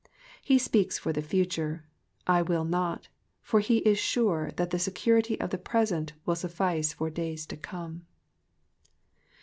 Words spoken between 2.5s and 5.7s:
not/^ for he is sure that the security of the